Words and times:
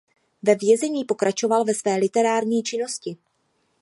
Ve 0.43 0.55
vězení 0.55 1.03
pokračoval 1.03 1.63
ve 1.65 1.73
své 1.73 1.95
literární 1.95 2.63
činnosti. 2.63 3.17